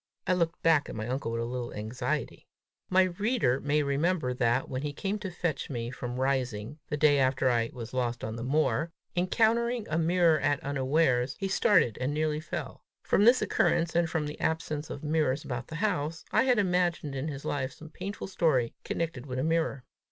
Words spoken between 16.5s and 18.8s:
imagined in his life some painful story